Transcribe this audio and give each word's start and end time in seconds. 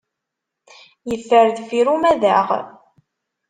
Yeffer 1.09 1.47
deffir 1.55 1.87
umadaɣ. 1.95 2.47